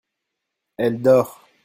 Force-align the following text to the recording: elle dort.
elle 0.77 0.99
dort. 1.03 1.39